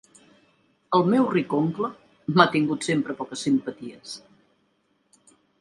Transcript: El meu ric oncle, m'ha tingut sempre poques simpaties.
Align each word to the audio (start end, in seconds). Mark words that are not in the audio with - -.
El 0.99 1.05
meu 1.11 1.27
ric 1.33 1.53
oncle, 1.57 1.91
m'ha 2.37 2.47
tingut 2.57 2.89
sempre 2.89 3.17
poques 3.23 3.47
simpaties. 3.49 4.19